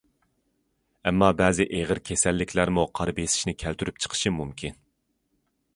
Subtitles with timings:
[1.09, 4.83] ئەمما بەزى ئېغىر كېسەللىكلەرمۇ قارا بېسىشنى كەلتۈرۈپ چىقىرىشى مۇمكىن.